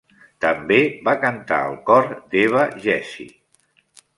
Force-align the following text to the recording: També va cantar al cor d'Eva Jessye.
També 0.45 0.77
va 1.09 1.13
cantar 1.25 1.59
al 1.67 1.77
cor 1.91 2.09
d'Eva 2.33 2.65
Jessye. 2.87 3.29